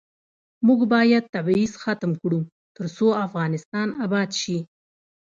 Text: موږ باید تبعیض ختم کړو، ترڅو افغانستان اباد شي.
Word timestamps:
موږ 0.67 0.79
باید 0.93 1.23
تبعیض 1.33 1.71
ختم 1.83 2.11
کړو، 2.21 2.39
ترڅو 2.77 3.07
افغانستان 3.25 3.87
اباد 4.05 4.29
شي. 4.41 4.57